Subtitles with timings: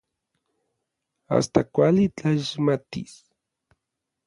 [1.37, 3.13] Asta kuali tlaixmatis.